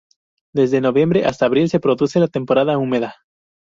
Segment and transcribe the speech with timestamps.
[0.51, 3.17] Desde noviembre hasta abril se produce la temporada húmeda.